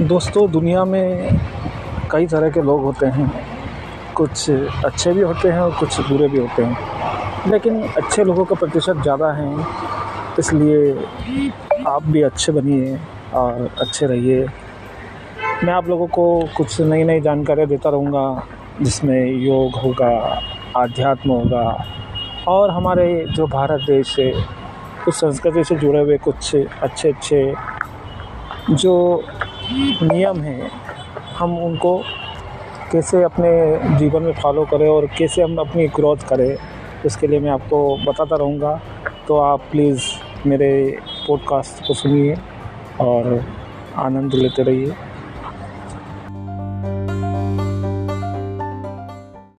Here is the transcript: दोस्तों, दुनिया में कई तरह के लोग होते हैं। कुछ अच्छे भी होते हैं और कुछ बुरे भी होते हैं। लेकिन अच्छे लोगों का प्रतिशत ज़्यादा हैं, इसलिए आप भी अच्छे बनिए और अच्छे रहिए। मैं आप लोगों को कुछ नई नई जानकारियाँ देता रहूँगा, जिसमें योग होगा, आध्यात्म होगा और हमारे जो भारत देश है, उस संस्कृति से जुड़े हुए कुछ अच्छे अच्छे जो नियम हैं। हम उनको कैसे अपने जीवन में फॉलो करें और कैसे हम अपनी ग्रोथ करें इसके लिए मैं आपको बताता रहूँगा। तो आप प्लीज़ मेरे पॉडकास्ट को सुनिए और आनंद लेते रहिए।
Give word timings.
दोस्तों, 0.00 0.50
दुनिया 0.50 0.84
में 0.84 1.38
कई 2.10 2.26
तरह 2.26 2.50
के 2.50 2.62
लोग 2.62 2.80
होते 2.84 3.06
हैं। 3.06 3.30
कुछ 4.14 4.50
अच्छे 4.84 5.12
भी 5.12 5.20
होते 5.20 5.48
हैं 5.48 5.58
और 5.58 5.70
कुछ 5.74 6.00
बुरे 6.08 6.28
भी 6.28 6.38
होते 6.38 6.62
हैं। 6.62 7.50
लेकिन 7.50 7.82
अच्छे 7.82 8.24
लोगों 8.24 8.44
का 8.44 8.54
प्रतिशत 8.54 8.96
ज़्यादा 9.02 9.30
हैं, 9.32 9.66
इसलिए 10.38 10.92
आप 11.88 12.02
भी 12.04 12.22
अच्छे 12.22 12.52
बनिए 12.52 12.98
और 13.34 13.68
अच्छे 13.80 14.06
रहिए। 14.06 14.46
मैं 15.64 15.72
आप 15.72 15.88
लोगों 15.88 16.06
को 16.06 16.26
कुछ 16.56 16.80
नई 16.80 17.04
नई 17.04 17.20
जानकारियाँ 17.20 17.68
देता 17.68 17.90
रहूँगा, 17.90 18.46
जिसमें 18.82 19.26
योग 19.26 19.80
होगा, 19.80 20.42
आध्यात्म 20.76 21.30
होगा 21.30 21.84
और 22.48 22.70
हमारे 22.70 23.24
जो 23.30 23.46
भारत 23.46 23.86
देश 23.86 24.18
है, 24.18 24.32
उस 25.08 25.20
संस्कृति 25.20 25.64
से 25.64 25.76
जुड़े 25.76 26.00
हुए 26.00 26.18
कुछ 26.18 26.54
अच्छे 26.56 27.08
अच्छे 27.08 27.52
जो 28.70 29.22
नियम 29.72 30.40
हैं। 30.40 30.70
हम 31.36 31.58
उनको 31.58 31.98
कैसे 32.92 33.22
अपने 33.22 33.50
जीवन 33.98 34.22
में 34.22 34.32
फॉलो 34.32 34.64
करें 34.64 34.88
और 34.88 35.06
कैसे 35.18 35.42
हम 35.42 35.56
अपनी 35.56 35.86
ग्रोथ 35.88 36.28
करें 36.28 36.56
इसके 37.06 37.26
लिए 37.26 37.40
मैं 37.40 37.50
आपको 37.50 37.96
बताता 37.96 38.36
रहूँगा। 38.36 38.80
तो 39.28 39.36
आप 39.36 39.60
प्लीज़ 39.70 40.02
मेरे 40.46 40.70
पॉडकास्ट 41.28 41.86
को 41.86 41.94
सुनिए 41.94 42.36
और 43.00 43.44
आनंद 43.96 44.34
लेते 44.34 44.62
रहिए। 44.62 44.92